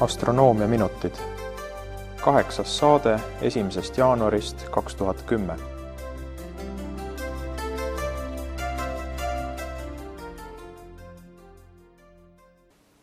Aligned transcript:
astronoomia 0.00 0.68
minutid. 0.68 1.14
kaheksas 2.20 2.78
saade 2.78 3.20
esimesest 3.40 3.98
jaanuarist 3.98 4.68
kaks 4.68 4.94
tuhat 4.94 5.22
kümme. 5.22 5.56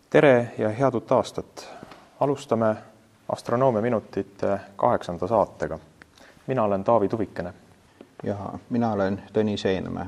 tere 0.10 0.52
ja 0.58 0.70
head 0.70 0.94
uut 0.94 1.12
aastat. 1.12 1.70
alustame 2.20 2.76
astronoomia 3.30 3.82
minutite 3.82 4.60
kaheksanda 4.76 5.28
saatega. 5.28 5.80
mina 6.48 6.64
olen 6.64 6.84
Taavi 6.84 7.10
Tuvikene. 7.10 7.54
ja 8.24 8.36
mina 8.70 8.92
olen 8.92 9.24
Tõnis 9.34 9.68
Eenmäe. 9.68 10.06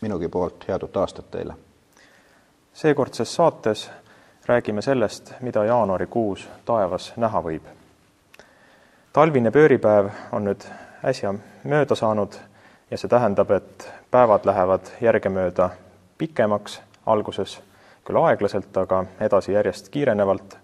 minugi 0.00 0.28
poolt 0.28 0.68
head 0.68 0.82
uut 0.82 0.96
aastat 0.96 1.30
teile. 1.30 1.54
seekordses 2.72 3.34
saates 3.34 3.90
räägime 4.46 4.82
sellest, 4.82 5.34
mida 5.40 5.64
jaanuarikuus 5.64 6.48
taevas 6.64 7.12
näha 7.16 7.42
võib. 7.42 7.62
talvine 9.12 9.50
pööripäev 9.50 10.10
on 10.32 10.44
nüüd 10.44 10.66
äsja 11.04 11.32
mööda 11.64 11.94
saanud 11.94 12.36
ja 12.90 12.98
see 12.98 13.08
tähendab, 13.08 13.50
et 13.50 13.88
päevad 14.10 14.46
lähevad 14.46 14.92
järgemööda 15.00 15.70
pikemaks, 16.18 16.80
alguses 17.06 17.58
küll 18.04 18.22
aeglaselt, 18.22 18.76
aga 18.76 19.04
edasi 19.20 19.52
järjest 19.52 19.88
kiirenevalt. 19.88 20.58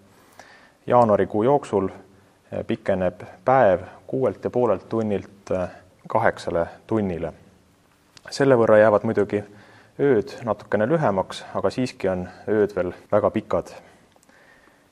jaanuarikuu 0.87 1.43
jooksul 1.43 1.89
pikeneb 2.67 3.21
päev 3.45 3.81
kuuelt 4.07 4.43
ja 4.43 4.49
poolelt 4.49 4.89
tunnilt 4.89 5.51
kaheksale 6.07 6.67
tunnile. 6.87 7.33
selle 8.29 8.55
võrra 8.55 8.77
jäävad 8.77 9.03
muidugi 9.03 9.43
ööd 9.99 10.31
natukene 10.45 10.87
lühemaks, 10.89 11.43
aga 11.55 11.69
siiski 11.69 12.09
on 12.09 12.27
ööd 12.49 12.75
veel 12.75 12.93
väga 13.11 13.29
pikad. 13.29 13.67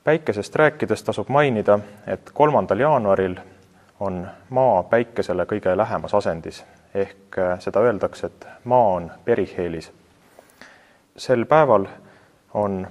päikesest 0.04 0.56
rääkides 0.56 1.04
tasub 1.04 1.30
mainida, 1.30 1.80
et 2.08 2.30
kolmandal 2.34 2.80
jaanuaril 2.80 3.36
on 4.00 4.28
Maa 4.50 4.84
Päikesele 4.84 5.46
kõige 5.46 5.78
lähemas 5.78 6.14
asendis 6.14 6.64
ehk 6.94 7.38
seda 7.60 7.80
öeldakse, 7.80 8.28
et 8.28 8.48
Maa 8.64 8.94
on 8.94 9.12
periheelis. 9.26 9.92
sel 11.18 11.46
päeval 11.46 11.86
on 12.54 12.88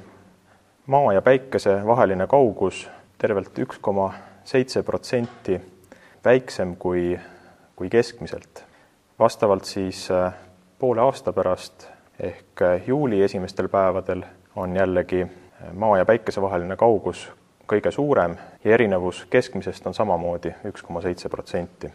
Maa 0.87 1.13
ja 1.13 1.23
Päikese 1.23 1.87
vaheline 1.87 2.27
kaugus 2.27 2.91
tervelt 3.19 3.59
üks 3.59 3.79
koma 3.81 4.15
seitse 4.45 4.83
protsenti 4.83 5.61
väiksem 6.25 6.77
kui, 6.77 7.21
kui 7.77 7.89
keskmiselt. 7.89 8.65
vastavalt 9.19 9.65
siis 9.65 10.09
poole 10.79 11.01
aasta 11.01 11.33
pärast 11.33 12.00
ehk 12.21 12.63
äh, 12.63 12.83
juuli 12.87 13.23
esimestel 13.23 13.69
päevadel 13.69 14.23
on 14.57 14.77
jällegi 14.77 15.23
äh, 15.23 15.73
Maa 15.73 15.99
ja 15.99 16.05
Päikese 16.05 16.43
vaheline 16.43 16.77
kaugus 16.77 17.29
kõige 17.73 17.91
suurem 17.91 18.37
ja 18.65 18.75
erinevus 18.75 19.27
keskmisest 19.31 19.87
on 19.87 19.95
samamoodi 19.95 20.53
üks 20.67 20.83
koma 20.83 21.01
seitse 21.01 21.29
protsenti. 21.29 21.93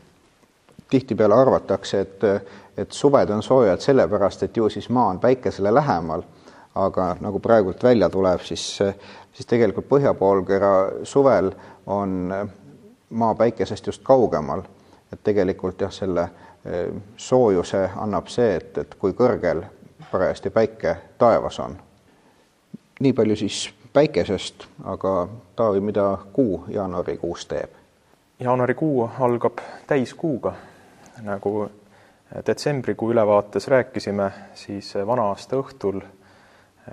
tihtipeale 0.90 1.36
arvatakse, 1.36 2.00
et, 2.00 2.24
et 2.78 2.92
suved 2.92 3.30
on 3.30 3.44
soojad 3.44 3.80
sellepärast, 3.80 4.44
et 4.44 4.58
ju 4.58 4.70
siis 4.70 4.90
Maa 4.90 5.08
on 5.10 5.20
Päikesele 5.20 5.74
lähemal, 5.74 6.24
aga 6.76 7.16
nagu 7.20 7.40
praegult 7.40 7.84
välja 7.84 8.10
tuleb, 8.10 8.40
siis, 8.40 8.80
siis 9.34 9.46
tegelikult 9.46 9.90
põhjapoolkera 9.90 11.04
suvel 11.04 11.52
on 11.86 12.34
Maa 13.10 13.36
Päikesest 13.36 13.88
just 13.88 14.04
kaugemal. 14.04 14.62
et 15.14 15.20
tegelikult 15.24 15.82
jah, 15.82 15.92
selle 15.92 16.22
äh, 16.22 16.32
soojuse 17.18 17.90
annab 17.96 18.28
see, 18.28 18.56
et, 18.56 18.78
et 18.78 18.96
kui 19.00 19.14
kõrgel 19.14 19.62
parajasti 20.16 20.50
päike 20.50 20.98
taevas 21.18 21.60
on. 21.60 21.78
nii 23.00 23.14
palju 23.14 23.36
siis 23.36 23.74
päikesest, 23.94 24.64
aga 24.84 25.28
Taavi, 25.56 25.80
mida 25.80 26.18
kuu 26.34 26.66
jaanuarikuus 26.68 27.46
teeb? 27.46 27.70
jaanuarikuu 28.40 29.10
algab 29.20 29.60
täiskuuga, 29.88 30.54
nagu 31.22 31.72
detsembrikuu 32.48 33.12
ülevaates 33.12 33.68
rääkisime, 33.68 34.32
siis 34.54 34.94
vana 35.06 35.28
aasta 35.34 35.60
õhtul 35.60 36.00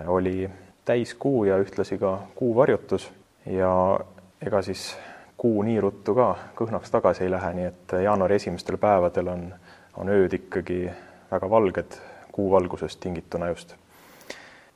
oli 0.06 0.50
täiskuu 0.84 1.44
ja 1.44 1.62
ühtlasi 1.62 1.98
ka 1.98 2.18
kuuvarjutus 2.34 3.10
ja 3.46 4.00
ega 4.46 4.62
siis 4.62 4.96
kuu 5.36 5.62
nii 5.62 5.80
ruttu 5.80 6.14
ka 6.14 6.32
kõhnaks 6.58 6.90
tagasi 6.90 7.24
ei 7.24 7.30
lähe, 7.30 7.54
nii 7.54 7.70
et 7.70 8.00
jaanuari 8.02 8.42
esimestel 8.42 8.82
päevadel 8.82 9.28
on, 9.28 9.52
on 9.96 10.10
ööd 10.10 10.34
ikkagi 10.42 10.88
väga 11.30 11.50
valged 11.50 12.02
kuuvalgusest 12.32 13.00
tingituna 13.00 13.48
just. 13.48 13.74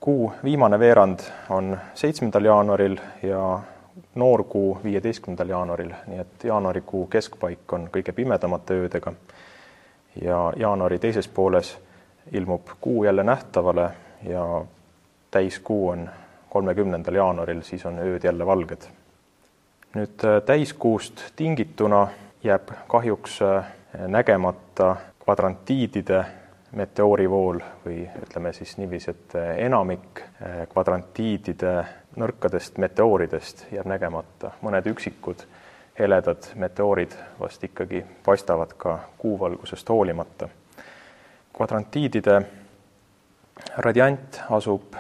kuu 0.01 0.33
viimane 0.45 0.79
veerand 0.79 1.21
on 1.51 1.79
seitsmendal 1.95 2.45
jaanuaril 2.45 2.97
ja 3.23 3.61
noorkuu 4.15 4.79
viieteistkümnendal 4.85 5.49
jaanuaril, 5.49 5.93
nii 6.07 6.19
et 6.19 6.45
jaanuarikuu 6.45 7.07
keskpaik 7.07 7.73
on 7.73 7.89
kõige 7.97 8.13
pimedamate 8.13 8.75
öödega. 8.75 9.13
ja 10.23 10.53
jaanuari 10.57 10.99
teises 10.99 11.29
pooles 11.29 11.79
ilmub 12.33 12.69
kuu 12.81 13.05
jälle 13.05 13.25
nähtavale 13.25 13.91
ja 14.23 14.65
täiskuu 15.31 15.89
on 15.89 16.11
kolmekümnendal 16.51 17.15
jaanuaril, 17.15 17.63
siis 17.63 17.87
on 17.87 17.99
ööd 17.99 18.25
jälle 18.25 18.47
valged. 18.47 18.89
nüüd 19.95 20.25
äh, 20.25 20.43
täiskuust 20.43 21.21
tingituna 21.37 22.09
jääb 22.45 22.69
kahjuks 22.89 23.43
äh, 23.43 23.65
nägemata 24.07 24.97
kvadrantiidide 25.25 26.25
meteoorivool 26.77 27.61
või 27.85 28.03
ütleme 28.23 28.53
siis 28.53 28.77
niiviisi, 28.79 29.11
et 29.11 29.37
enamik 29.65 30.21
eh, 30.21 30.67
kvadrantiidide 30.69 31.73
nõrkadest 32.21 32.79
meteooridest 32.79 33.67
jääb 33.73 33.89
nägemata, 33.89 34.53
mõned 34.63 34.89
üksikud 34.93 35.47
heledad 35.99 36.51
meteoorid 36.61 37.17
vast 37.41 37.65
ikkagi 37.65 38.05
paistavad 38.25 38.77
ka 38.77 38.99
kuuvalgusest 39.19 39.89
hoolimata. 39.89 40.49
kvadrantiidide 41.57 42.43
radiant 43.77 44.41
asub 44.51 44.95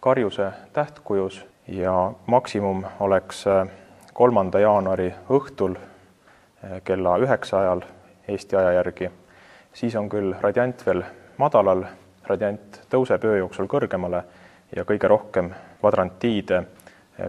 karjuse 0.00 0.52
tähtkujus 0.72 1.46
ja 1.68 2.12
maksimum 2.26 2.84
oleks 3.00 3.46
eh, 3.46 3.66
kolmanda 4.12 4.58
jaanuari 4.58 5.14
õhtul 5.30 5.74
eh, 5.76 6.82
kella 6.84 7.18
üheksa 7.18 7.60
ajal 7.60 7.82
Eesti 8.28 8.56
aja 8.56 8.72
järgi 8.72 9.10
siis 9.76 9.96
on 9.96 10.08
küll 10.08 10.32
radiant 10.40 10.86
veel 10.86 11.02
madalal, 11.36 11.84
radiant 12.24 12.80
tõuseb 12.90 13.24
öö 13.28 13.36
jooksul 13.42 13.68
kõrgemale 13.68 14.22
ja 14.76 14.84
kõige 14.88 15.08
rohkem 15.08 15.50
kvadrantiide 15.80 16.62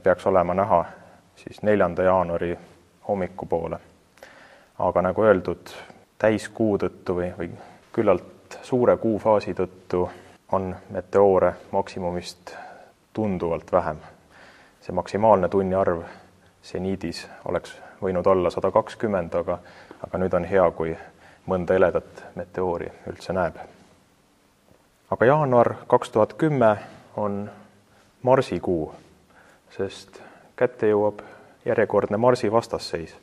peaks 0.03 0.27
olema 0.31 0.55
näha 0.55 0.85
siis 1.35 1.61
neljanda 1.61 2.03
jaanuari 2.03 2.57
hommikupoole. 3.07 3.79
aga 4.79 5.01
nagu 5.01 5.23
öeldud, 5.23 5.73
täiskuu 6.19 6.77
tõttu 6.77 7.15
või, 7.17 7.31
või 7.37 7.49
küllalt 7.91 8.59
suure 8.61 8.97
kuufaasi 8.97 9.53
tõttu 9.53 10.07
on 10.51 10.75
meteoore 10.89 11.53
maksimumist 11.71 12.55
tunduvalt 13.13 13.71
vähem. 13.71 13.97
see 14.81 14.95
maksimaalne 14.95 15.49
tunniarv 15.49 16.01
seniidis 16.61 17.27
oleks 17.45 17.75
võinud 18.01 18.27
olla 18.27 18.49
sada 18.49 18.71
kakskümmend, 18.71 19.35
aga, 19.35 19.59
aga 20.07 20.17
nüüd 20.17 20.33
on 20.33 20.45
hea, 20.45 20.71
kui 20.71 20.97
mõnda 21.47 21.73
heledat 21.73 22.23
meteoori 22.35 22.91
üldse 23.07 23.33
näeb. 23.33 23.55
aga 25.11 25.25
jaanuar 25.25 25.75
kaks 25.87 26.09
tuhat 26.09 26.33
kümme 26.33 26.77
on 27.15 27.49
marsikuu, 28.21 28.93
sest 29.77 30.21
kätte 30.55 30.89
jõuab 30.89 31.21
järjekordne 31.65 32.17
Marsi 32.17 32.51
vastasseis. 32.51 33.15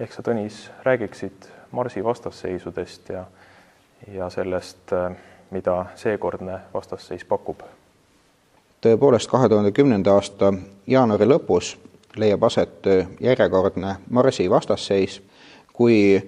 ehk 0.00 0.12
sa, 0.12 0.22
Tõnis, 0.22 0.70
räägiksid 0.82 1.48
Marsi 1.72 2.04
vastasseisudest 2.04 3.08
ja, 3.08 3.24
ja 4.12 4.30
sellest, 4.30 4.90
mida 5.50 5.86
seekordne 5.94 6.60
vastasseis 6.74 7.24
pakub? 7.24 7.62
tõepoolest, 8.80 9.30
kahe 9.30 9.48
tuhande 9.48 9.72
kümnenda 9.72 10.14
aasta 10.14 10.52
jaanuari 10.86 11.26
lõpus 11.26 11.76
leiab 12.16 12.42
aset 12.42 12.86
järjekordne 13.20 13.96
Marsi 14.10 14.50
vastasseis 14.50 15.22
kui 15.78 16.18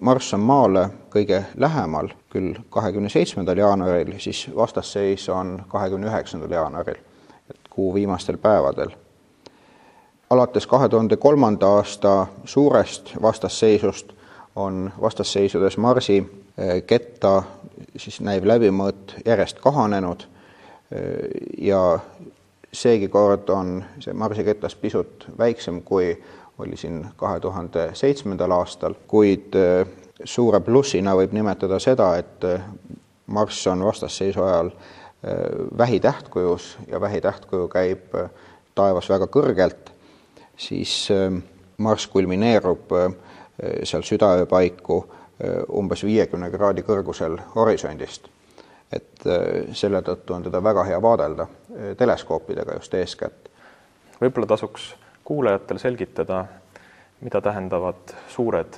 Marss 0.00 0.34
on 0.36 0.42
Maale 0.44 0.88
kõige 1.12 1.38
lähemal, 1.56 2.10
küll 2.28 2.58
kahekümne 2.70 3.08
seitsmendal 3.08 3.56
jaanuaril, 3.56 4.18
siis 4.20 4.42
vastasseis 4.56 5.24
on 5.32 5.56
kahekümne 5.72 6.10
üheksandal 6.10 6.52
jaanuaril, 6.52 6.98
et 7.48 7.70
kuu 7.70 7.94
viimastel 7.94 8.36
päevadel. 8.36 8.92
alates 10.30 10.66
kahe 10.66 10.88
tuhande 10.88 11.16
kolmanda 11.16 11.66
aasta 11.78 12.26
suurest 12.44 13.14
vastasseisust 13.22 14.12
on 14.56 14.92
vastasseisudes 15.00 15.76
Marsi 15.76 16.18
ketta 16.86 17.42
siis 17.96 18.20
näiv 18.20 18.44
läbimõõt 18.44 19.14
järjest 19.26 19.60
kahanenud 19.60 20.26
ja 21.58 21.98
seegi 22.72 23.08
kord 23.08 23.48
on 23.48 23.84
see 24.00 24.12
Marsi 24.12 24.44
ketas 24.44 24.74
pisut 24.74 25.26
väiksem 25.38 25.82
kui 25.82 26.16
oli 26.58 26.76
siin 26.76 27.06
kahe 27.16 27.40
tuhande 27.40 27.90
seitsmendal 27.92 28.50
aastal, 28.50 28.94
kuid 29.06 29.56
äh, 29.58 29.86
suure 30.24 30.60
plussina 30.60 31.14
võib 31.16 31.34
nimetada 31.34 31.78
seda, 31.82 32.14
et 32.20 32.44
äh, 32.44 32.62
Marss 33.26 33.66
on 33.66 33.84
vastasseisu 33.84 34.42
ajal 34.42 34.70
äh, 34.70 35.32
vähitähtkujus 35.78 36.76
ja 36.88 37.00
vähitähtkuju 37.00 37.68
käib 37.68 38.14
taevas 38.74 39.08
väga 39.10 39.26
kõrgelt 39.26 39.90
siis 40.56 41.08
Marss 41.78 42.06
kulmineerub 42.06 42.92
seal 43.82 44.02
südaöö 44.06 44.46
paiku 44.46 45.00
umbes 45.74 46.04
viiekümne 46.06 46.50
kraadi 46.50 46.82
kõrgusel 46.86 47.34
horisondist. 47.54 48.28
et 48.92 49.26
selle 49.72 50.02
tõttu 50.06 50.34
on 50.34 50.42
teda 50.42 50.62
väga 50.62 50.84
hea 50.84 51.02
vaadelda 51.02 51.46
teleskoopidega 51.98 52.74
just 52.78 52.94
eeskätt. 52.94 53.48
võib-olla 54.20 54.46
tasuks 54.46 54.94
kuulajatel 55.24 55.78
selgitada, 55.78 56.44
mida 57.20 57.40
tähendavad 57.40 58.14
suured 58.28 58.74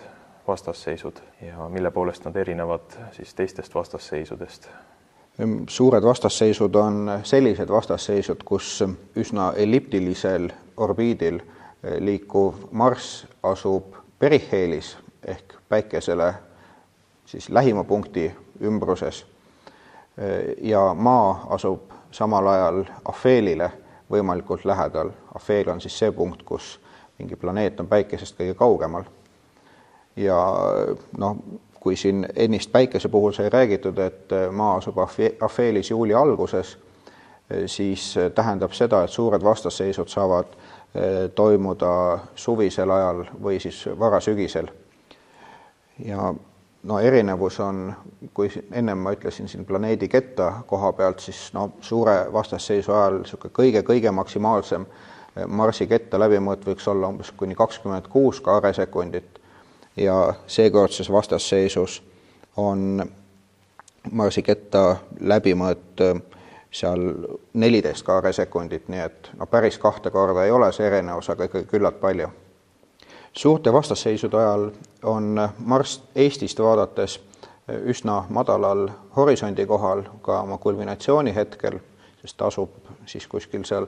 vastasseisud 0.48 1.16
ja 1.42 1.68
mille 1.68 1.90
poolest 1.90 2.24
nad 2.24 2.36
erinevad 2.36 2.98
siis 3.12 3.34
teistest 3.34 3.74
vastasseisudest? 3.74 4.68
suured 5.68 6.02
vastasseisud 6.02 6.74
on 6.74 7.20
sellised 7.22 7.68
vastasseisud, 7.68 8.40
kus 8.44 8.84
üsna 9.16 9.52
elliptilisel 9.56 10.48
orbiidil 10.76 11.40
liikuv 11.98 12.54
Marss 12.70 13.26
asub 13.42 13.94
periheelis 14.18 14.96
ehk 15.24 15.54
päikesele 15.68 16.34
siis 17.26 17.50
lähima 17.50 17.84
punkti 17.84 18.32
ümbruses 18.62 19.26
ja 20.60 20.94
Maa 20.94 21.46
asub 21.50 21.90
samal 22.10 22.46
ajal 22.46 22.84
afeelile 23.04 23.70
võimalikult 24.10 24.64
lähedal. 24.64 25.10
afeel 25.34 25.70
on 25.70 25.80
siis 25.80 25.98
see 25.98 26.12
punkt, 26.12 26.42
kus 26.42 26.80
mingi 27.18 27.36
planeet 27.36 27.80
on 27.80 27.86
päikesest 27.86 28.36
kõige 28.38 28.54
kaugemal. 28.54 29.04
ja 30.16 30.36
noh, 31.18 31.36
kui 31.80 31.96
siin 31.96 32.26
ennist 32.36 32.72
päikese 32.72 33.08
puhul 33.08 33.32
sai 33.32 33.48
räägitud, 33.48 33.98
et 33.98 34.32
Maa 34.50 34.76
asub 34.76 34.96
afeelis 35.40 35.90
juuli 35.90 36.14
alguses, 36.14 36.78
siis 37.66 38.14
tähendab 38.34 38.72
seda, 38.72 39.04
et 39.04 39.10
suured 39.10 39.44
vastasseisud 39.44 40.08
saavad 40.08 40.56
toimuda 41.34 42.18
suvisel 42.34 42.90
ajal 42.90 43.24
või 43.42 43.60
siis 43.60 43.84
varasügisel. 43.98 44.68
ja 46.04 46.34
no 46.86 46.98
erinevus 47.02 47.60
on, 47.60 47.94
kui 48.34 48.50
ennem 48.72 48.98
ma 48.98 49.12
ütlesin 49.16 49.48
siin 49.48 49.64
planeedi 49.66 50.08
ketta 50.08 50.52
koha 50.66 50.92
pealt, 50.92 51.20
siis 51.20 51.50
no 51.54 51.70
suure 51.80 52.16
vastasseisu 52.32 52.92
ajal 52.92 53.20
niisugune 53.22 53.54
kõige-kõige 53.58 54.12
maksimaalsem 54.14 54.86
Marsi 55.46 55.84
ketta 55.86 56.18
läbimõõt 56.18 56.62
võiks 56.64 56.86
olla 56.88 57.10
umbes 57.12 57.30
kuni 57.36 57.54
kakskümmend 57.54 58.06
kuus 58.08 58.40
kaaresekundit 58.40 59.40
ja 59.96 60.34
seekordses 60.46 61.10
vastasseisus 61.12 61.98
on 62.56 63.04
Marsi 64.12 64.42
ketta 64.42 64.96
läbimõõt 65.20 66.02
seal 66.70 67.02
neliteist 67.52 68.04
kaaresekundit, 68.06 68.88
nii 68.88 69.00
et 69.00 69.30
no 69.36 69.46
päris 69.46 69.78
kahte 69.78 70.10
korda 70.10 70.44
ei 70.44 70.50
ole 70.50 70.70
see 70.72 70.86
erinevus, 70.86 71.30
aga 71.32 71.48
ikkagi 71.48 71.68
küllalt 71.70 72.00
palju. 72.00 72.28
Suurte 73.36 73.72
vastasseisude 73.72 74.36
ajal 74.36 74.70
on 75.02 75.48
Marss 75.58 76.02
Eestist 76.14 76.58
vaadates 76.58 77.20
üsna 77.84 78.24
madalal 78.28 78.88
horisondi 79.16 79.66
kohal 79.66 80.02
ka 80.22 80.40
oma 80.40 80.58
kulminatsiooni 80.58 81.34
hetkel, 81.34 81.78
sest 82.20 82.36
ta 82.36 82.46
asub 82.46 82.70
siis 83.06 83.26
kuskil 83.26 83.64
seal 83.64 83.86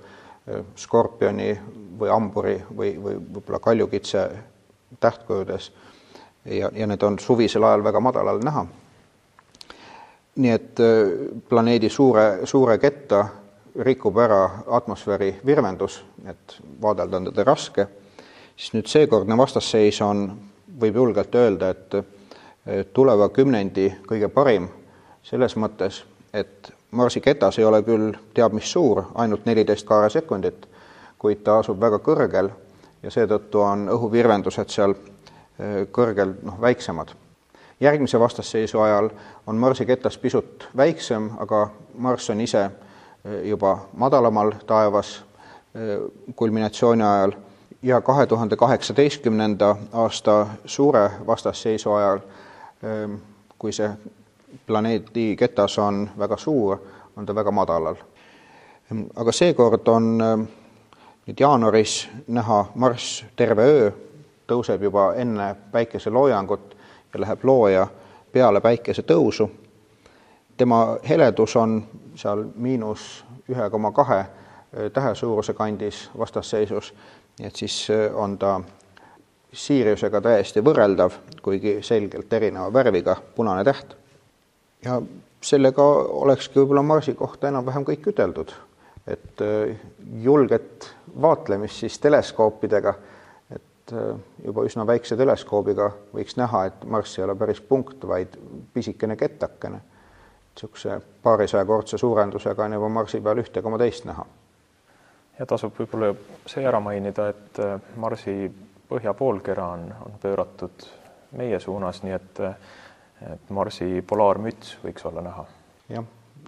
skorpioni 0.77 1.53
või 2.01 2.11
hamburi 2.11 2.57
või, 2.77 2.95
või 3.03 3.17
võib-olla 3.21 3.59
kaljukitse 3.59 4.29
tähtkujudes 5.01 5.73
ja, 6.45 6.71
ja 6.75 6.87
need 6.87 7.03
on 7.03 7.19
suvisel 7.19 7.65
ajal 7.65 7.85
väga 7.85 8.01
madalal 8.01 8.41
näha. 8.45 8.67
nii 10.37 10.51
et 10.51 10.81
planeedi 11.49 11.89
suure, 11.89 12.47
suure 12.47 12.79
ketta 12.79 13.27
rikub 13.79 14.19
ära 14.19 14.51
atmosfääri 14.67 15.41
virvendus, 15.47 16.05
et 16.27 16.57
vaadelda 16.83 17.17
on 17.17 17.25
teda 17.25 17.45
raske, 17.45 17.87
siis 18.59 18.75
nüüd 18.75 18.91
seekordne 18.91 19.37
vastasseis 19.39 20.03
on, 20.03 20.27
võib 20.81 20.97
julgelt 20.99 21.35
öelda, 21.35 21.71
et 21.71 22.93
tuleva 22.93 23.29
kümnendi 23.31 23.87
kõige 24.09 24.29
parim 24.29 24.67
selles 25.23 25.55
mõttes, 25.57 26.03
et 26.35 26.73
Marsi 26.91 27.21
ketas 27.21 27.59
ei 27.59 27.65
ole 27.69 27.83
küll 27.85 28.15
teab 28.35 28.55
mis 28.57 28.71
suur, 28.73 29.03
ainult 29.15 29.45
neliteist 29.47 29.87
kaaresekundit, 29.87 30.67
kuid 31.21 31.43
ta 31.45 31.59
asub 31.61 31.81
väga 31.81 31.99
kõrgel 32.01 32.49
ja 33.03 33.13
seetõttu 33.13 33.61
on 33.61 33.87
õhuvirvendused 33.93 34.73
seal 34.73 34.95
eh, 34.97 35.85
kõrgel 35.93 36.35
noh, 36.43 36.61
väiksemad. 36.61 37.15
järgmise 37.81 38.19
vastasseisu 38.21 38.81
ajal 38.81 39.11
on 39.47 39.57
Marsi 39.57 39.87
ketas 39.87 40.19
pisut 40.19 40.69
väiksem, 40.77 41.31
aga 41.39 41.69
Marss 41.95 42.31
on 42.31 42.41
ise 42.41 42.65
eh, 42.65 43.49
juba 43.49 43.79
madalamal 43.93 44.53
taevas 44.67 45.23
eh, 45.75 46.01
kulminatsiooni 46.37 47.03
ajal 47.03 47.37
ja 47.83 48.01
kahe 48.01 48.27
tuhande 48.27 48.57
kaheksateistkümnenda 48.57 49.77
aasta 49.93 50.47
suure 50.65 51.11
vastasseisu 51.27 51.93
ajal, 51.93 52.19
kui 53.59 53.73
see 53.73 53.91
planeedi 54.67 55.37
ketas 55.37 55.79
on 55.79 56.11
väga 56.19 56.37
suur, 56.37 56.79
on 57.17 57.27
ta 57.27 57.35
väga 57.35 57.51
madalal. 57.51 57.97
aga 59.17 59.33
seekord 59.33 59.89
on 59.89 60.21
äh, 60.21 60.49
nüüd 61.27 61.41
jaanuaris 61.41 62.09
näha 62.27 62.65
Marss 62.75 63.25
terve 63.37 63.63
öö, 63.63 63.91
tõuseb 64.49 64.83
juba 64.83 65.13
enne 65.15 65.57
päikeseloojangut 65.73 66.77
ja 67.15 67.21
läheb 67.21 67.45
looja 67.45 67.87
peale 68.33 68.61
päikesetõusu. 68.61 69.51
tema 70.57 70.97
heledus 71.09 71.57
on 71.57 71.83
seal 72.15 72.45
miinus 72.55 73.25
ühe 73.49 73.71
koma 73.71 73.93
kahe 73.93 74.19
äh, 74.19 74.29
tähe 74.93 75.15
suuruse 75.15 75.53
kandis 75.55 76.11
vastasseisus, 76.19 76.95
nii 77.39 77.47
et 77.49 77.57
siis 77.57 77.87
äh, 77.91 78.09
on 78.15 78.39
ta 78.39 78.61
Siiriusega 79.53 80.21
täiesti 80.21 80.61
võrreldav, 80.61 81.15
kuigi 81.43 81.79
selgelt 81.83 82.33
erineva 82.37 82.69
värviga 82.73 83.15
punane 83.35 83.65
täht 83.65 83.95
ja 84.85 84.99
sellega 85.41 85.83
olekski 86.23 86.61
võib-olla 86.61 86.83
Marsi 86.83 87.15
kohta 87.17 87.49
enam-vähem 87.49 87.87
kõik 87.89 88.11
üteldud, 88.13 88.53
et 89.07 89.45
äh, 89.45 89.77
julget 90.23 90.91
vaatlemist 91.23 91.85
siis 91.85 91.99
teleskoopidega, 92.03 92.95
et 93.55 93.95
äh, 93.95 94.11
juba 94.45 94.67
üsna 94.69 94.87
väikse 94.87 95.17
teleskoobiga 95.17 95.91
võiks 96.15 96.37
näha, 96.39 96.67
et 96.69 96.85
Marss 96.85 97.19
ei 97.19 97.25
ole 97.25 97.37
päris 97.39 97.61
punkt, 97.61 98.05
vaid 98.07 98.37
pisikene 98.75 99.17
kettakene. 99.17 99.81
niisuguse 100.59 101.01
paarisajakordse 101.23 101.99
suurendusega 101.99 102.65
on 102.65 102.73
juba 102.73 102.89
Marsi 102.89 103.21
peal 103.21 103.39
ühte 103.39 103.63
koma 103.63 103.79
teist 103.79 104.05
näha. 104.05 104.27
Ja 105.39 105.47
tasub 105.47 105.77
võib-olla 105.79 106.13
see 106.47 106.67
ära 106.67 106.81
mainida, 106.81 107.29
et 107.29 107.63
äh, 107.63 107.81
Marsi 107.97 108.51
põhjapoolkera 108.89 109.67
on, 109.77 109.89
on 110.07 110.21
pööratud 110.23 110.87
meie 111.39 111.61
suunas, 111.61 112.03
nii 112.03 112.13
et 112.17 112.45
et 113.19 113.51
Marsi 113.51 114.03
polaarmüts 114.07 114.77
võiks 114.85 115.07
olla 115.09 115.23
näha. 115.27 115.45
jah, 115.91 116.05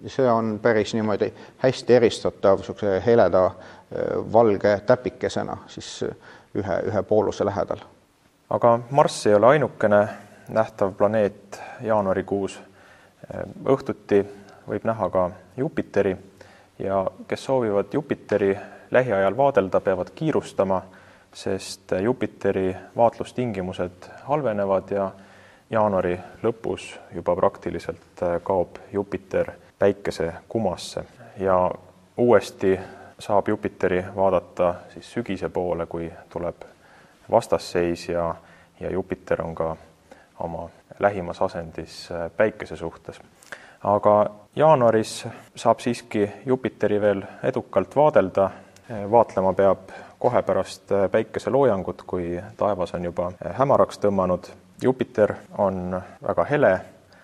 see 0.07 0.31
on 0.31 0.59
päris 0.63 0.93
niimoodi 0.95 1.33
hästi 1.59 1.93
eristatav 1.93 2.61
niisuguse 2.61 3.01
heleda 3.05 3.45
äh, 3.45 3.53
valge 4.33 4.79
täpikesena 4.85 5.57
siis 5.67 6.03
äh, 6.03 6.15
ühe, 6.55 6.79
ühe 6.87 7.03
pooluse 7.03 7.45
lähedal. 7.45 7.83
aga 8.49 8.79
Marss 8.89 9.27
ei 9.27 9.35
ole 9.35 9.47
ainukene 9.47 10.07
nähtav 10.49 10.93
planeet 10.93 11.61
jaanuarikuus. 11.81 12.59
Äh, 12.59 13.43
õhtuti 13.65 14.25
võib 14.67 14.85
näha 14.87 15.09
ka 15.09 15.29
Jupiteri 15.57 16.15
ja 16.79 17.05
kes 17.27 17.45
soovivad 17.45 17.93
Jupiteri 17.93 18.57
lähiajal 18.91 19.37
vaadelda, 19.37 19.79
peavad 19.79 20.07
kiirustama, 20.15 20.81
sest 21.33 21.91
Jupiteri 22.01 22.75
vaatlustingimused 22.97 24.09
halvenevad 24.23 24.91
ja 24.91 25.11
jaanuari 25.69 26.19
lõpus 26.43 26.99
juba 27.15 27.35
praktiliselt 27.35 28.23
äh, 28.23 28.41
kaob 28.43 28.75
Jupiter 28.91 29.51
päikese 29.79 30.33
kumasse 30.49 31.03
ja 31.39 31.71
uuesti 32.17 32.79
saab 33.19 33.47
Jupiteri 33.47 34.05
vaadata 34.15 34.75
siis 34.93 35.13
sügise 35.13 35.49
poole, 35.49 35.85
kui 35.85 36.11
tuleb 36.29 36.55
vastasseis 37.31 38.09
ja, 38.09 38.35
ja 38.79 38.91
Jupiter 38.91 39.41
on 39.41 39.55
ka 39.55 39.75
oma 40.39 40.69
lähimas 40.99 41.41
asendis 41.41 42.11
äh, 42.11 42.31
päikese 42.37 42.75
suhtes. 42.75 43.21
aga 43.83 44.31
jaanuaris 44.55 45.27
saab 45.55 45.79
siiski 45.79 46.29
Jupiteri 46.45 47.01
veel 47.01 47.23
edukalt 47.43 47.95
vaadelda, 47.95 48.49
vaatlema 49.11 49.53
peab 49.53 49.91
kohe 50.19 50.41
pärast 50.41 50.91
päikeseloojangut, 51.11 52.03
kui 52.07 52.41
taevas 52.57 52.93
on 52.93 53.05
juba 53.05 53.31
hämaraks 53.57 53.99
tõmmanud 53.99 54.51
Jupiter 54.83 55.33
on 55.57 56.01
väga 56.27 56.43
hele, 56.43 56.81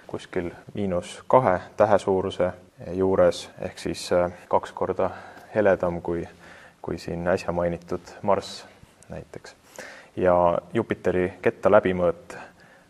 kuskil 0.07 0.51
miinus 0.73 1.23
kahe 1.27 1.59
tähe 1.77 1.97
suuruse 1.97 2.51
juures, 2.93 3.49
ehk 3.59 3.79
siis 3.79 4.09
kaks 4.47 4.71
korda 4.71 5.09
heledam 5.55 6.01
kui, 6.01 6.27
kui 6.81 6.97
siin 6.97 7.27
äsja 7.27 7.51
mainitud 7.51 8.13
Marss 8.21 8.65
näiteks. 9.09 9.55
ja 10.15 10.57
Jupiteri 10.73 11.33
ketta 11.41 11.71
läbimõõt 11.71 12.37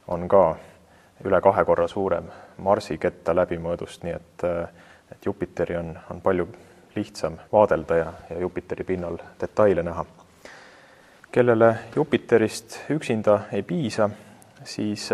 on 0.08 0.28
ka 0.28 0.56
üle 1.24 1.42
kahe 1.42 1.66
korra 1.66 1.88
suurem 1.88 2.28
Marsi 2.58 2.98
ketta 2.98 3.36
läbimõõdust, 3.36 4.04
nii 4.04 4.14
et, 4.14 4.44
et 5.12 5.26
Jupiteri 5.26 5.78
on, 5.78 6.00
on 6.12 6.22
palju 6.22 6.48
lihtsam 6.98 7.38
vaadelda 7.52 7.96
ja, 7.96 8.14
ja 8.30 8.40
Jupiteri 8.40 8.84
pinnal 8.84 9.18
detaile 9.42 9.84
näha. 9.84 10.06
kellele 11.32 11.76
Jupiterist 11.96 12.80
üksinda 12.90 13.40
ei 13.52 13.64
piisa, 13.64 14.10
siis 14.64 15.10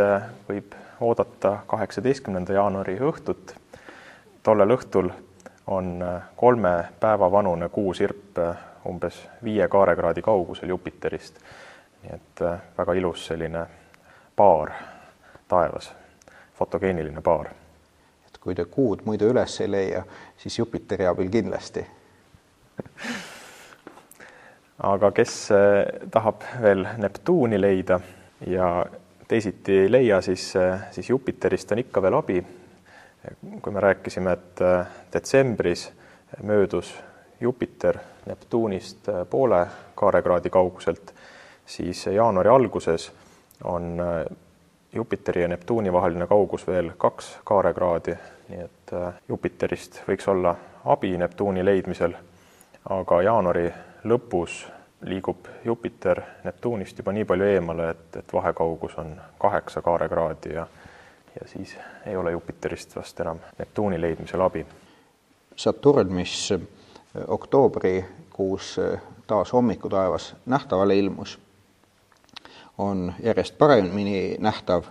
võib 0.49 0.75
oodata 0.99 1.57
kaheksateistkümnenda 1.67 2.53
jaanuari 2.53 2.97
õhtut. 2.99 3.55
tollel 4.43 4.75
õhtul 4.77 5.09
on 5.67 6.03
kolme 6.35 6.73
päeva 6.99 7.31
vanune 7.31 7.69
kuusirp 7.69 8.39
umbes 8.87 9.27
viie 9.43 9.67
kaarekraadi 9.67 10.21
kaugusel 10.21 10.69
Jupiterist. 10.69 11.39
nii 12.03 12.15
et 12.15 12.41
väga 12.77 12.93
ilus 12.93 13.25
selline 13.25 13.65
paar 14.35 14.71
taevas, 15.47 15.93
fotogeeniline 16.59 17.21
paar. 17.21 17.62
Kui 18.43 18.55
te 18.55 18.65
kuud 18.65 19.05
muidu 19.05 19.31
üles 19.31 19.59
ei 19.63 19.71
leia, 19.71 20.03
siis 20.37 20.59
Jupiteri 20.59 21.07
abil 21.07 21.29
kindlasti 21.31 21.85
aga 24.83 25.11
kes 25.15 25.35
eh, 25.51 26.09
tahab 26.11 26.43
veel 26.61 26.85
Neptuuni 26.97 27.59
leida 27.61 27.99
ja 28.47 28.85
teisiti 29.27 29.77
ei 29.85 29.91
leia, 29.91 30.21
siis, 30.21 30.55
eh, 30.55 30.79
siis 30.91 31.09
Jupiterist 31.09 31.71
on 31.71 31.83
ikka 31.83 32.01
veel 32.01 32.19
abi. 32.19 32.43
kui 33.61 33.71
me 33.71 33.79
rääkisime, 33.79 34.31
et 34.31 34.61
eh, 34.61 34.85
detsembris 35.13 35.91
möödus 36.43 36.95
Jupiter 37.41 37.97
Neptuunist 38.25 39.07
poole 39.29 39.67
kaarekraadi 39.95 40.49
kauguselt, 40.49 41.13
siis 41.65 42.05
jaanuari 42.05 42.49
alguses 42.49 43.11
on 43.63 43.99
Jupiteri 44.93 45.41
ja 45.41 45.47
Neptuuni 45.47 45.93
vaheline 45.93 46.27
kaugus 46.27 46.67
veel 46.67 46.91
kaks 46.97 47.37
kaarekraadi, 47.43 48.15
nii 48.49 48.61
et 48.61 48.93
Jupiterist 49.29 50.01
võiks 50.07 50.27
olla 50.27 50.55
abi 50.85 51.17
Neptuuni 51.17 51.65
leidmisel, 51.65 52.13
aga 52.89 53.21
jaanuari 53.21 53.67
lõpus 54.03 54.63
liigub 55.07 55.47
Jupiter 55.65 56.21
Neptuunist 56.43 56.97
juba 56.97 57.11
nii 57.11 57.25
palju 57.25 57.45
eemale, 57.45 57.89
et, 57.89 58.17
et 58.19 58.33
vahekaugus 58.33 58.97
on 58.97 59.15
kaheksa 59.39 59.81
kaarekraadi 59.81 60.53
ja 60.53 60.67
ja 61.41 61.47
siis 61.47 61.77
ei 62.05 62.15
ole 62.15 62.31
Jupiterist 62.31 62.95
vast 62.95 63.19
enam 63.19 63.39
Neptuuni 63.57 64.01
leidmisel 64.01 64.41
abi. 64.41 64.65
Saturn, 65.55 66.13
mis 66.13 66.53
oktoobrikuus 67.27 68.79
taas 69.27 69.53
hommikutaevas 69.53 70.35
nähtavale 70.45 70.97
ilmus, 70.97 71.39
on 72.77 73.13
järjest 73.23 73.57
paremini 73.57 74.35
nähtav 74.39 74.83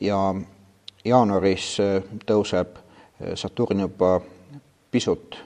ja 0.00 0.34
jaanuaris 1.08 1.76
tõuseb 2.26 2.78
Saturn 3.34 3.80
juba 3.80 4.20
pisut 4.90 5.38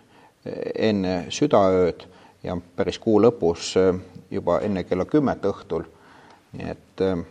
enne 0.75 1.27
südaööd 1.33 2.07
ja 2.45 2.57
päris 2.77 2.99
kuu 2.99 3.21
lõpus 3.23 3.75
juba 4.31 4.59
enne 4.61 4.85
kella 4.85 5.05
kümmet 5.05 5.45
õhtul. 5.47 5.85
nii 6.53 6.69
et 6.71 7.01
äh, 7.01 7.23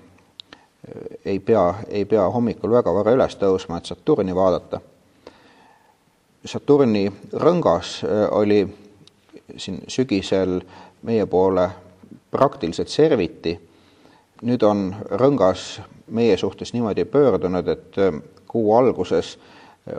ei 1.25 1.39
pea, 1.39 1.75
ei 1.87 2.05
pea 2.05 2.29
hommikul 2.29 2.71
väga 2.71 2.93
vara 2.93 3.13
üles 3.13 3.35
tõusma, 3.37 3.77
et 3.77 3.85
Saturni 3.85 4.35
vaadata. 4.35 4.81
Saturni 6.45 7.05
rõngas 7.33 7.99
oli 8.31 8.63
siin 9.57 9.81
sügisel 9.87 10.61
meie 11.05 11.25
poole 11.25 11.69
praktiliselt 12.31 12.89
serviti. 12.89 13.59
Nüüd 14.41 14.63
on 14.63 14.95
rõngas 15.21 15.81
meie 16.11 16.37
suhtes 16.37 16.73
niimoodi 16.73 17.05
pöördunud, 17.05 17.67
et 17.67 17.95
kuu 18.47 18.73
alguses 18.75 19.37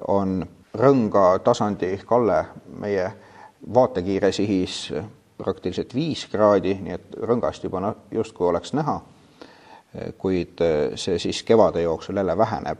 on 0.08 0.42
rõnga 0.74 1.38
tasandi 1.44 2.00
kalle 2.06 2.44
meie 2.80 3.10
vaatekiire 3.74 4.32
sihis 4.32 4.92
praktiliselt 5.38 5.94
viis 5.94 6.26
kraadi, 6.30 6.74
nii 6.82 6.94
et 6.94 7.16
rõngast 7.22 7.64
juba 7.64 7.94
justkui 8.10 8.46
oleks 8.48 8.72
näha, 8.72 9.00
kuid 10.18 10.62
see 10.96 11.18
siis 11.18 11.42
kevade 11.42 11.82
jooksul 11.82 12.16
jälle 12.16 12.36
väheneb 12.38 12.78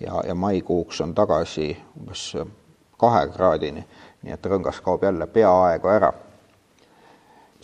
ja, 0.00 0.22
ja 0.26 0.34
maikuuks 0.34 1.00
on 1.00 1.14
tagasi 1.14 1.76
umbes 2.00 2.36
kahe 2.98 3.26
kraadini, 3.28 3.84
nii 4.22 4.32
et 4.32 4.46
rõngas 4.46 4.80
kaob 4.84 5.02
jälle 5.04 5.26
peaaegu 5.26 5.88
ära. 5.88 6.12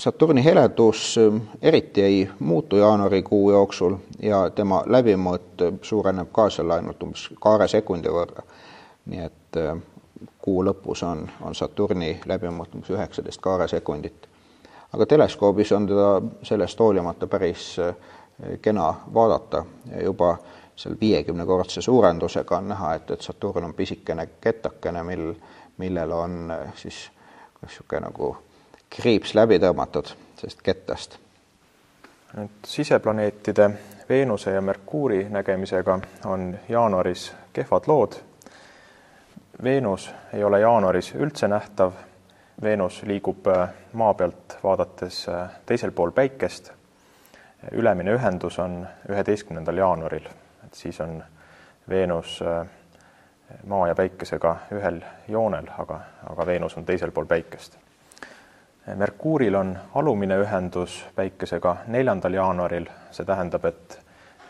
Saturni 0.00 0.44
heledus 0.44 1.18
eriti 1.62 2.02
ei 2.02 2.30
muutu 2.38 2.76
jaanuarikuu 2.76 3.50
jooksul 3.50 3.96
ja 4.22 4.38
tema 4.50 4.78
läbimõõt 4.86 5.64
suureneb 5.82 6.30
ka 6.32 6.46
seal 6.50 6.72
ainult 6.72 7.02
umbes 7.04 7.26
kaare 7.40 7.66
sekundi 7.68 8.08
võrra. 8.08 8.42
nii 9.12 9.20
et 9.20 9.58
kuu 10.40 10.64
lõpus 10.64 11.04
on, 11.04 11.26
on 11.44 11.54
Saturni 11.54 12.14
läbimõõt 12.26 12.74
umbes 12.74 12.90
üheksateist 12.96 13.44
kaaresekundit. 13.44 14.28
aga 14.92 15.06
teleskoobis 15.06 15.72
on 15.72 15.86
teda 15.86 16.10
sellest 16.42 16.80
hoolimata 16.80 17.26
päris 17.26 17.78
eh, 17.78 17.94
kena 18.62 18.94
vaadata 19.14 19.64
ja 19.92 20.02
juba 20.04 20.38
seal 20.76 20.96
viiekümnekordse 21.00 21.82
suurendusega 21.82 22.56
on 22.56 22.68
näha, 22.68 22.94
et, 22.94 23.10
et 23.10 23.20
Saturn 23.20 23.64
on 23.64 23.74
pisikene 23.74 24.28
ketakene, 24.40 25.02
mil, 25.02 25.34
millel 25.76 26.12
on 26.12 26.52
siis 26.74 27.10
niisugune 27.62 28.08
nagu 28.08 28.36
kriips 28.90 29.34
läbi 29.34 29.58
tõmmatud 29.58 30.14
sellest 30.36 30.62
kettast. 30.62 31.18
nüüd 32.36 32.66
siseplaneetide 32.66 33.70
Veenuse 34.08 34.50
ja 34.50 34.60
Merkuuri 34.60 35.26
nägemisega 35.28 36.00
on 36.24 36.58
jaanuaris 36.68 37.32
kehvad 37.52 37.86
lood 37.86 38.18
Veenus 39.62 40.14
ei 40.32 40.44
ole 40.44 40.60
jaanuaris 40.60 41.14
üldse 41.14 41.48
nähtav. 41.48 41.92
Veenus 42.62 43.02
liigub 43.02 43.46
äh, 43.46 43.68
maa 43.92 44.14
pealt 44.14 44.58
vaadates 44.62 45.28
äh, 45.28 45.50
teisel 45.66 45.92
pool 45.92 46.10
päikest. 46.10 46.72
ülemine 47.72 48.12
ühendus 48.12 48.58
on 48.58 48.86
üheteistkümnendal 49.08 49.76
jaanuaril, 49.76 50.28
et 50.64 50.74
siis 50.74 51.00
on 51.00 51.24
Veenus 51.88 52.40
äh, 52.42 52.66
maa 53.66 53.88
ja 53.88 53.94
päikesega 53.94 54.56
ühel 54.72 55.02
joonel, 55.28 55.68
aga, 55.78 56.00
aga 56.30 56.46
Veenus 56.46 56.76
on 56.76 56.84
teisel 56.84 57.10
pool 57.10 57.26
päikest. 57.26 57.76
Merkuuril 58.86 59.54
on 59.54 59.78
alumine 59.94 60.38
ühendus 60.40 61.04
päikesega 61.14 61.76
neljandal 61.86 62.32
jaanuaril, 62.32 62.86
see 63.12 63.26
tähendab, 63.28 63.64
et 63.64 63.98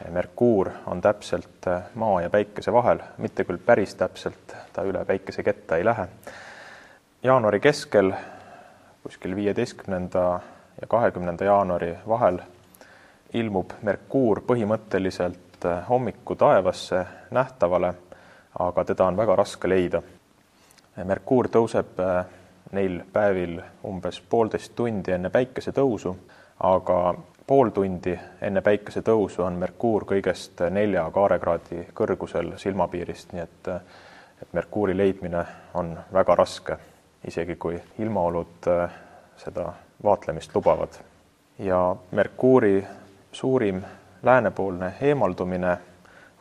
Merkuur 0.08 0.70
on 0.86 1.00
täpselt 1.00 1.66
Maa 1.94 2.20
ja 2.22 2.30
Päikese 2.30 2.72
vahel, 2.72 3.02
mitte 3.18 3.44
küll 3.44 3.58
päris 3.58 3.94
täpselt, 3.94 4.54
ta 4.72 4.82
üle 4.86 5.04
Päikese 5.04 5.42
ketta 5.42 5.76
ei 5.76 5.84
lähe. 5.84 6.08
jaanuari 7.22 7.60
keskel, 7.60 8.12
kuskil 9.02 9.36
viieteistkümnenda 9.36 10.40
ja 10.80 10.86
kahekümnenda 10.86 11.44
jaanuari 11.44 11.94
vahel 12.08 12.38
ilmub 13.32 13.72
Merkuur 13.82 14.40
põhimõtteliselt 14.46 15.66
äh, 15.66 15.88
hommikutaevasse 15.88 17.06
nähtavale, 17.30 17.94
aga 18.58 18.84
teda 18.84 19.04
on 19.04 19.16
väga 19.16 19.36
raske 19.36 19.68
leida. 19.68 20.02
Merkuur 21.04 21.48
tõuseb 21.48 21.98
neil 22.72 23.00
päevil 23.12 23.60
umbes 23.84 24.20
poolteist 24.20 24.74
tundi 24.76 25.12
enne 25.12 25.30
päikesetõusu, 25.30 26.16
aga 26.60 27.14
pool 27.46 27.68
tundi 27.74 28.18
enne 28.42 28.60
päikese 28.62 29.02
tõusu 29.02 29.42
on 29.42 29.56
Merkuur 29.58 30.04
kõigest 30.06 30.60
nelja 30.70 31.02
kaarekraadi 31.10 31.88
kõrgusel 31.98 32.52
silmapiirist, 32.56 33.32
nii 33.32 33.42
et 33.42 33.70
et 34.42 34.52
Merkuuri 34.52 34.96
leidmine 34.96 35.44
on 35.74 35.98
väga 36.12 36.34
raske, 36.34 36.76
isegi 37.28 37.56
kui 37.56 37.76
ilmaolud 37.98 38.68
äh, 38.72 38.92
seda 39.36 39.72
vaatlemist 40.04 40.54
lubavad. 40.54 40.88
ja 41.58 41.96
Merkuuri 42.10 42.86
suurim 43.32 43.82
läänepoolne 44.22 44.94
eemaldumine 45.00 45.78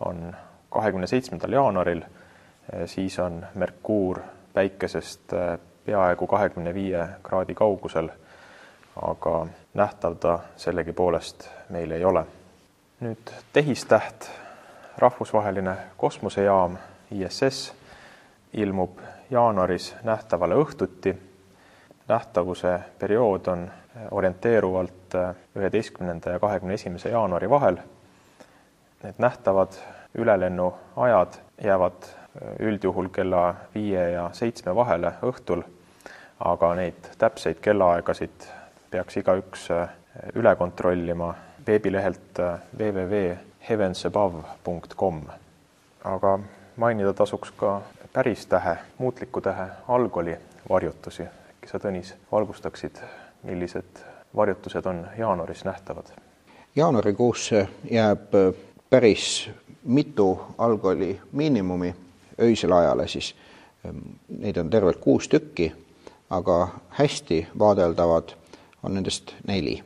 on 0.06 0.36
kahekümne 0.70 1.08
seitsmendal 1.08 1.52
jaanuaril, 1.52 2.02
äh, 2.02 2.86
siis 2.86 3.20
on 3.20 3.46
Merkuur 3.56 4.20
päikesest 4.54 5.34
äh, 5.34 5.60
peaaegu 5.90 6.28
kahekümne 6.28 6.74
viie 6.74 7.08
kraadi 7.26 7.58
kaugusel 7.58 8.10
aga 9.02 9.48
nähtav 9.74 10.16
ta 10.16 10.40
sellegipoolest 10.58 11.50
meil 11.70 11.92
ei 11.92 12.06
ole. 12.06 12.26
nüüd 13.00 13.32
tehistäht, 13.54 14.30
rahvusvaheline 14.98 15.76
kosmosejaam 15.98 16.78
ISS 17.12 17.74
ilmub 18.54 19.00
jaanuaris 19.30 19.96
nähtavale 20.04 20.56
õhtuti. 20.56 21.16
nähtavuse 22.08 22.80
periood 23.00 23.48
on 23.48 23.72
orienteeruvalt 24.12 25.16
üheteistkümnenda 25.56 26.30
ja 26.30 26.40
kahekümne 26.40 26.74
esimese 26.74 27.10
jaanuari 27.10 27.50
vahel. 27.50 27.78
Need 29.04 29.16
nähtavad 29.18 29.74
ülelennuajad 30.16 31.34
jäävad 31.64 32.04
üldjuhul 32.60 33.10
kella 33.10 33.56
viie 33.76 34.12
ja 34.12 34.30
seitsme 34.34 34.76
vahele 34.76 35.14
õhtul, 35.24 35.62
aga 36.40 36.76
neid 36.76 36.94
täpseid 37.18 37.56
kellaaegasid 37.62 38.32
peaks 38.92 39.18
igaüks 39.18 39.72
äh, 39.72 39.90
üle 40.36 40.56
kontrollima 40.56 41.36
veebilehelt 41.68 42.40
äh, 42.40 42.60
www.heavensabove.com. 42.78 45.22
aga 46.04 46.40
mainida 46.76 47.14
tasuks 47.14 47.52
ka 47.52 47.82
päristähe, 48.14 48.78
muutliku 48.98 49.42
tähe 49.42 49.68
algoli 49.88 50.38
varjutusi. 50.70 51.24
äkki 51.24 51.70
sa, 51.70 51.80
Tõnis, 51.80 52.14
valgustaksid, 52.32 52.96
millised 53.44 54.00
varjutused 54.36 54.86
on 54.86 55.08
jaanuaris 55.18 55.66
nähtavad? 55.66 56.06
jaanuarikuusse 56.76 57.68
jääb 57.92 58.32
päris 58.90 59.50
mitu 59.84 60.42
algkooli 60.58 61.22
miinimumi 61.32 61.96
öisele 62.42 62.76
ajale 62.76 63.08
siis. 63.08 63.36
Neid 64.38 64.58
on 64.58 64.70
tervelt 64.70 64.98
kuus 64.98 65.28
tükki, 65.28 65.76
aga 66.30 66.68
hästi 66.90 67.48
vaadeldavad 67.60 68.36
on 68.84 68.94
nendest 68.94 69.34
neli. 69.48 69.84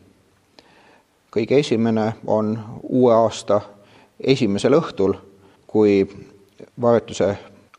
kõige 1.33 1.57
esimene 1.59 2.13
on 2.27 2.59
uue 2.83 3.13
aasta 3.13 3.61
esimesel 4.19 4.73
õhtul, 4.77 5.15
kui 5.67 6.03
varjutuse 6.81 7.37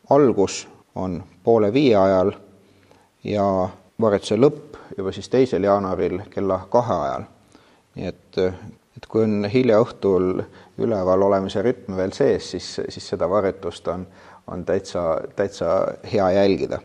algus 0.09 0.67
on 0.95 1.23
poole 1.43 1.73
viie 1.73 1.95
ajal 1.95 2.33
ja 3.23 3.69
varjutuse 4.01 4.35
lõpp 4.35 4.75
juba 4.97 5.11
siis 5.11 5.29
teisel 5.29 5.63
jaanuaril 5.63 6.19
kella 6.29 6.59
kahe 6.69 6.93
ajal. 6.93 7.23
nii 7.95 8.07
et, 8.07 8.37
et 8.97 9.05
kui 9.07 9.23
on 9.23 9.47
hilja 9.53 9.79
õhtul 9.79 10.43
üleval 10.77 11.21
olemise 11.29 11.61
rütm 11.63 11.95
veel 11.95 12.11
sees, 12.13 12.51
siis, 12.51 12.73
siis 12.89 13.07
seda 13.13 13.29
varjutust 13.29 13.87
on, 13.87 14.07
on 14.47 14.65
täitsa, 14.65 15.21
täitsa 15.35 15.77
hea 16.11 16.31
jälgida. 16.31 16.79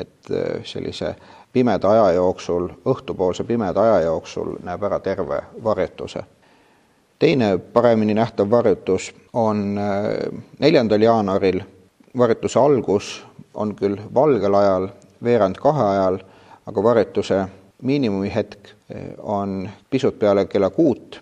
Et 0.00 0.32
sellise 0.64 1.14
pimeda 1.52 1.90
aja 1.90 2.12
jooksul, 2.16 2.68
õhtupoolse 2.86 3.44
pimeda 3.44 3.82
aja 3.82 4.00
jooksul 4.06 4.56
näeb 4.64 4.82
ära 4.82 5.00
terve 5.00 5.42
varjutuse. 5.64 6.22
teine 7.18 7.58
paremini 7.58 8.14
nähtav 8.14 8.50
varjutus 8.50 9.12
on 9.32 9.80
neljandal 10.58 11.02
jaanuaril, 11.02 11.60
varjutuse 12.18 12.58
algus 12.58 13.24
on 13.54 13.74
küll 13.76 13.96
valgel 14.14 14.54
ajal, 14.54 14.88
veerand 15.22 15.56
kahe 15.56 15.84
ajal, 15.84 16.18
aga 16.66 16.82
varjutuse 16.82 17.44
miinimumhetk 17.82 18.72
on 19.18 19.68
pisut 19.90 20.18
peale 20.18 20.46
kella 20.46 20.70
kuut 20.70 21.20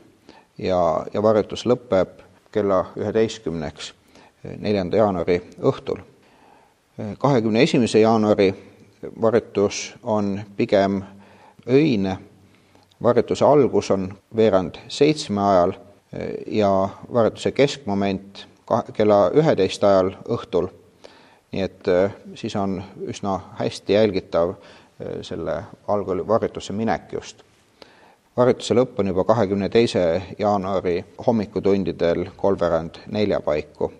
ja, 0.58 1.06
ja 1.14 1.22
varjutus 1.22 1.66
lõpeb 1.66 2.22
kella 2.52 2.84
üheteistkümneks 2.96 3.92
neljanda 4.58 4.96
jaanuari 4.96 5.40
õhtul. 5.62 5.98
kahekümne 7.18 7.62
esimese 7.62 8.00
jaanuari 8.00 8.54
varjutus 9.22 9.94
on 10.02 10.40
pigem 10.56 11.02
öine, 11.68 12.18
varjutuse 13.02 13.44
algus 13.44 13.90
on 13.90 14.12
veerand 14.36 14.80
seitsme 14.88 15.40
ajal 15.42 15.72
ja 16.46 16.88
varjutuse 17.12 17.52
keskmoment 17.52 18.46
kella 18.92 19.30
üheteist 19.36 19.84
ajal 19.84 20.14
õhtul 20.28 20.68
nii 21.52 21.62
et 21.64 21.88
äh, 21.88 22.12
siis 22.34 22.56
on 22.56 22.82
üsna 23.08 23.40
hästi 23.58 23.92
jälgitav 23.92 24.50
äh, 24.50 25.20
selle 25.22 25.62
algkooli 25.88 26.26
varjutusse 26.28 26.72
minek 26.72 27.12
just. 27.12 27.42
varjutuse 28.36 28.74
lõpp 28.74 29.00
on 29.00 29.06
juba 29.10 29.24
kahekümne 29.24 29.68
teise 29.68 30.22
jaanuari 30.38 31.04
hommikutundidel 31.26 32.28
kolmveerand 32.36 33.00
nelja 33.06 33.40
paiku. 33.40 33.92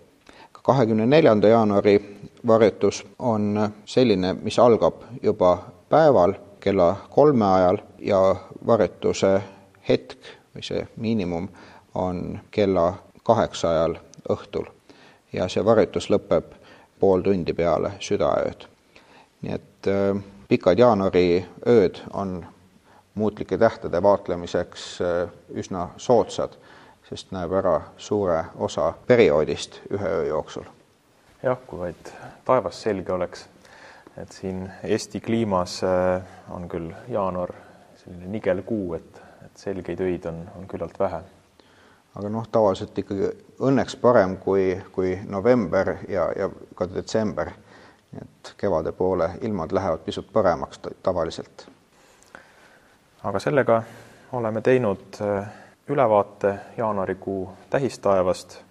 kahekümne 0.53 1.05
neljanda 1.05 1.47
jaanuari 1.47 2.19
varjutus 2.47 3.07
on 3.19 3.69
selline, 3.85 4.33
mis 4.33 4.59
algab 4.59 5.03
juba 5.23 5.57
päeval 5.89 6.33
kella 6.59 6.95
kolme 7.09 7.45
ajal 7.45 7.77
ja 7.99 8.35
varjutuse 8.65 9.41
hetk 9.89 10.35
või 10.55 10.63
see 10.63 10.87
miinimum 10.97 11.47
on 11.95 12.39
kella 12.51 12.93
kaheksa 13.23 13.69
ajal 13.69 13.95
õhtul. 14.29 14.65
ja 15.33 15.47
see 15.47 15.65
varjutus 15.65 16.09
lõpeb 16.09 16.53
pool 16.99 17.21
tundi 17.21 17.53
peale 17.53 17.91
südaööd. 17.99 18.65
nii 19.41 19.53
et 19.53 19.87
äh, 19.87 20.23
pikad 20.47 20.79
jaanuariööd 20.79 22.01
on 22.13 22.45
muutlike 23.15 23.57
tähtede 23.57 24.03
vaatlemiseks 24.03 25.01
äh, 25.01 25.29
üsna 25.53 25.89
soodsad, 25.97 26.57
sest 27.09 27.31
näeb 27.31 27.53
ära 27.53 27.81
suure 27.97 28.43
osa 28.57 28.93
perioodist 29.07 29.81
ühe 29.89 30.09
öö 30.09 30.25
jooksul. 30.25 30.78
Jah, 31.43 31.57
kui 31.67 31.79
vaid 31.79 32.13
taevas 32.45 32.81
selge 32.81 33.13
oleks, 33.13 33.47
et 34.17 34.31
siin 34.31 34.69
Eesti 34.83 35.21
kliimas 35.21 35.81
äh, 35.83 36.21
on 36.49 36.69
küll 36.69 36.91
jaanuar 37.07 37.53
selline 38.03 38.27
nigel 38.27 38.63
kuu, 38.67 38.93
et, 38.93 39.21
et 39.45 39.67
selgeid 39.67 39.99
öid 40.01 40.25
on, 40.31 40.45
on 40.57 40.67
küllalt 40.67 40.99
vähe 40.99 41.21
aga 42.19 42.29
noh, 42.29 42.47
tavaliselt 42.51 42.97
ikkagi 42.97 43.29
õnneks 43.63 43.95
parem 44.01 44.35
kui, 44.41 44.73
kui 44.91 45.15
november 45.27 45.95
ja, 46.09 46.29
ja 46.35 46.49
ka 46.75 46.89
detsember. 46.93 47.51
et 48.21 48.53
kevade 48.57 48.91
poole 48.91 49.29
ilmad 49.41 49.71
lähevad 49.71 49.99
pisut 50.05 50.31
paremaks 50.33 50.79
tavaliselt. 51.03 51.67
aga 53.23 53.39
sellega 53.39 53.83
oleme 54.31 54.61
teinud 54.61 55.21
äh, 55.21 55.47
ülevaate 55.87 56.55
jaanuarikuu 56.77 57.49
tähistaevast. 57.69 58.61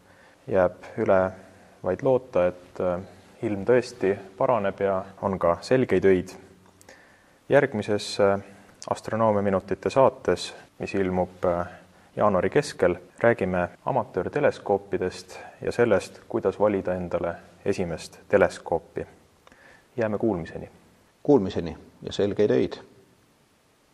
jääb 0.46 0.84
üle 0.96 1.30
vaid 1.82 2.02
loota, 2.02 2.46
et 2.46 2.80
äh, 2.80 3.00
ilm 3.42 3.64
tõesti 3.64 4.14
paraneb 4.36 4.80
ja 4.80 5.04
on 5.22 5.38
ka 5.38 5.58
selgeid 5.60 6.04
öid. 6.04 6.34
järgmises 7.48 8.20
äh, 8.20 8.40
astronoomiaminutite 8.90 9.90
saates, 9.90 10.54
mis 10.78 10.94
ilmub 10.94 11.44
jaanuari 12.16 12.50
keskel 12.50 12.96
räägime 13.20 13.68
amatöörteleskoopidest 13.84 15.38
ja 15.60 15.72
sellest, 15.72 16.20
kuidas 16.28 16.60
valida 16.60 16.94
endale 16.94 17.34
esimest 17.64 18.20
teleskoopi. 18.28 19.06
jääme 19.96 20.18
kuulmiseni. 20.18 20.70
Kuulmiseni 21.22 21.76
ja 22.02 22.12
selgeid 22.12 22.50
öid 22.50 22.97